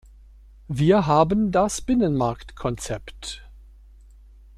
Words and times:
Wir 0.67 1.05
haben 1.05 1.51
das 1.51 1.79
Binnenmarktkonzept. 1.81 3.47